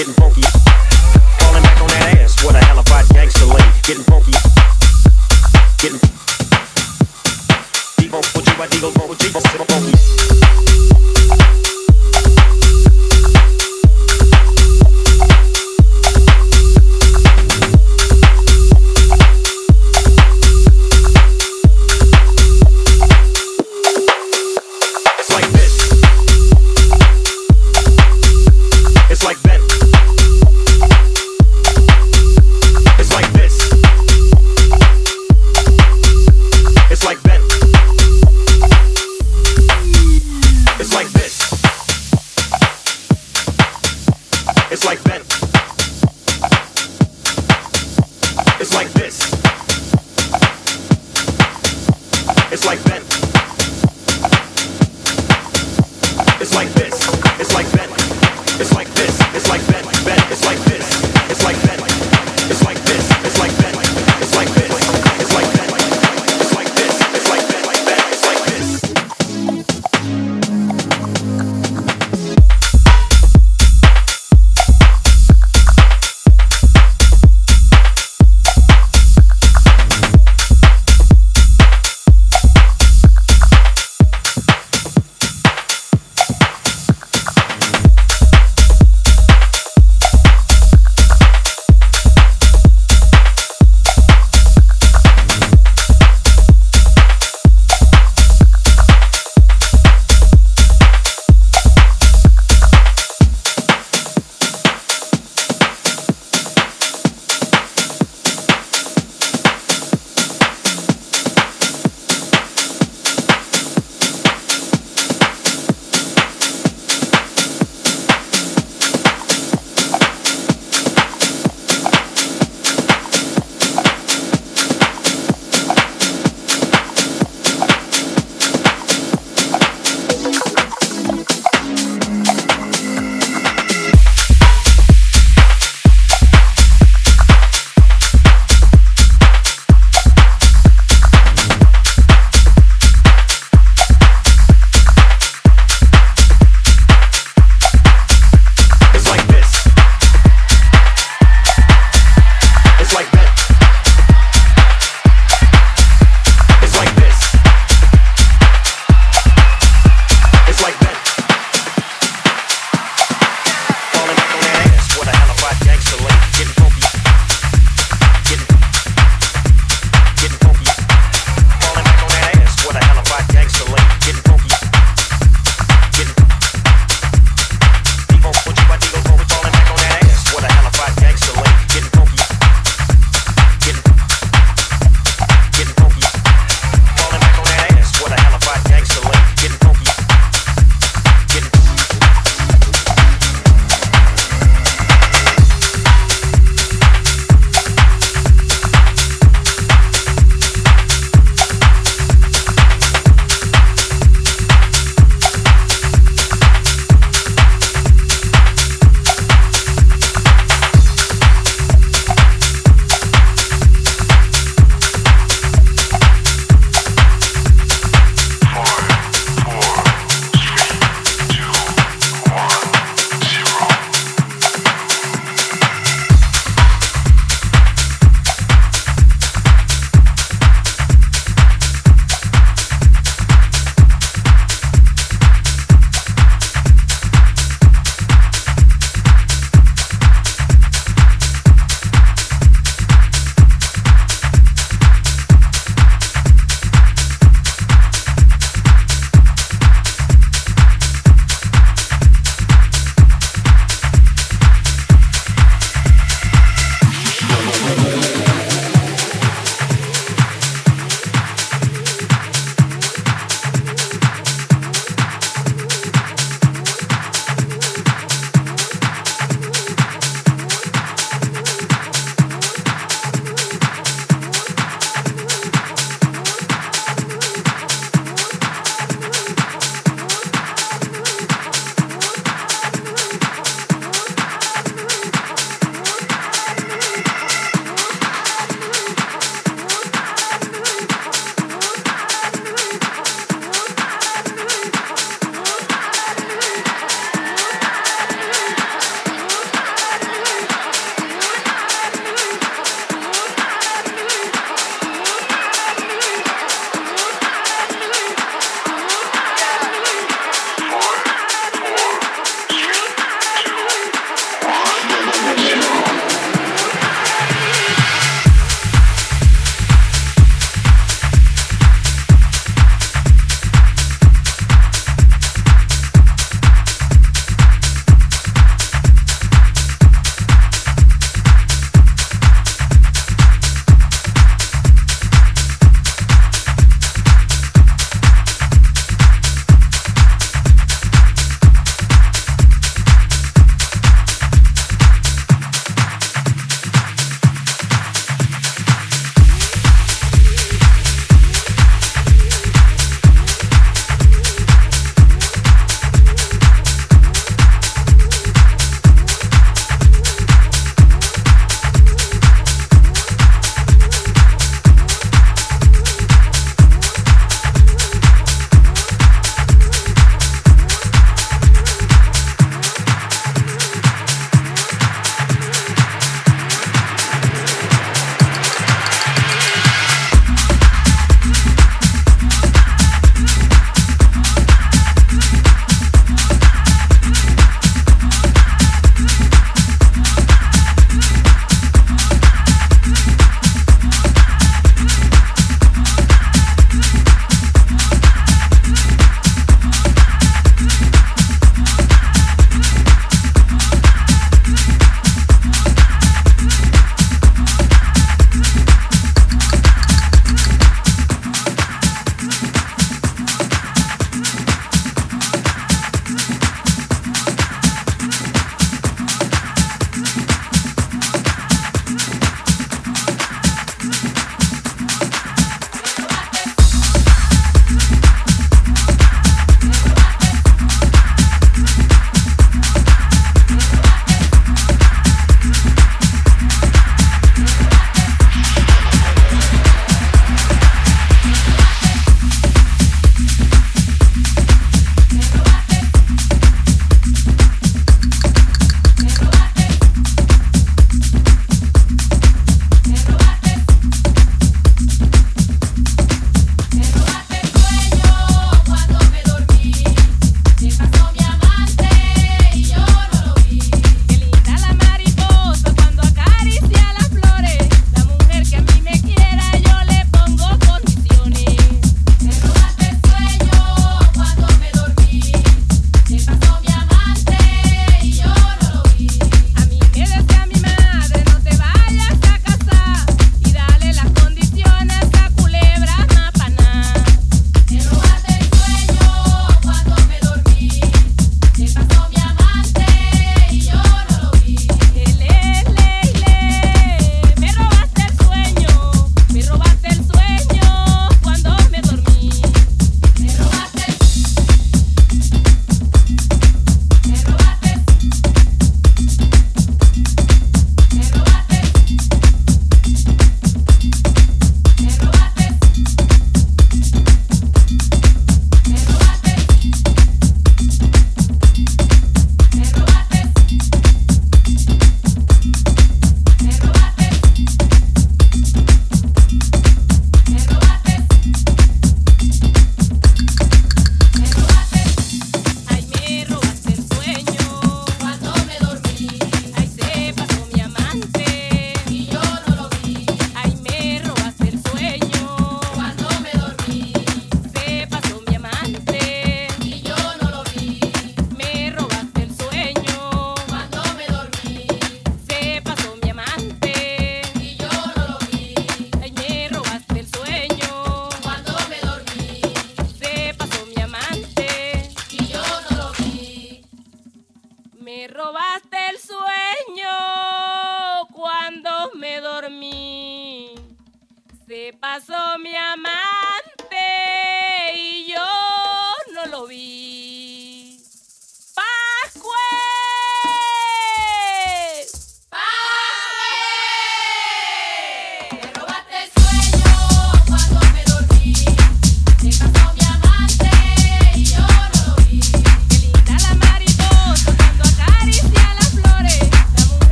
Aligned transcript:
getting 0.00 0.14
funky. 0.14 0.40
Falling 1.40 1.62
back 1.62 1.80
on 1.82 1.88
that 1.88 2.16
ass, 2.20 2.42
what 2.42 2.54
a 2.54 2.64
hell 2.64 2.78
of 2.78 2.86
gangster 3.12 3.44
lane, 3.44 3.72
getting 3.84 4.04
funky. 4.04 4.32
Getting. 5.76 6.00
Devo, 8.00 8.20
what 8.34 8.46
you, 8.46 8.54
I 8.62 8.66
devo, 8.68 9.08
what 9.08 9.22
you, 9.22 9.89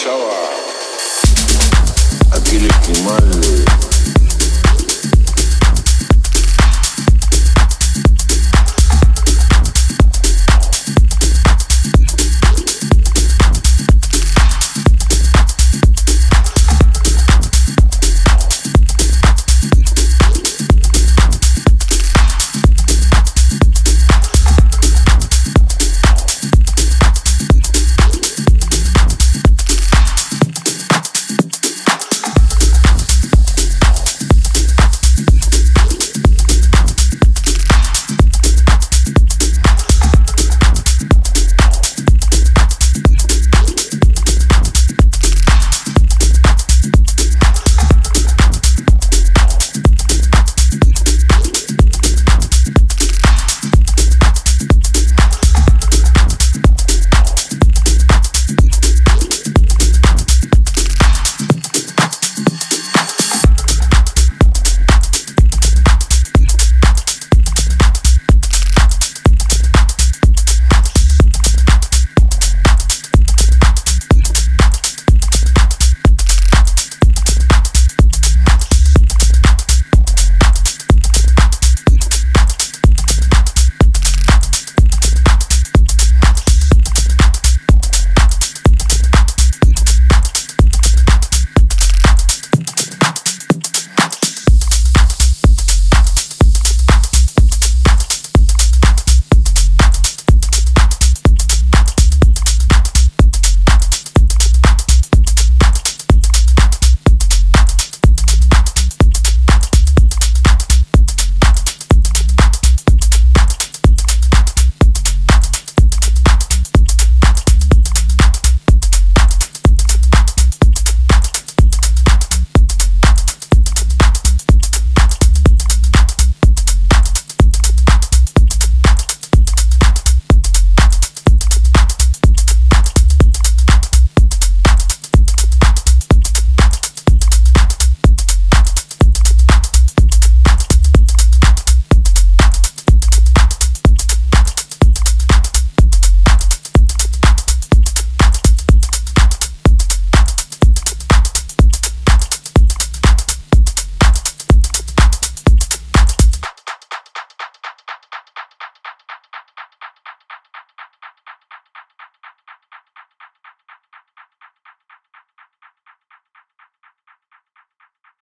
начала. 0.00 0.32
Обели 2.32 2.70
внимание. 2.86 3.89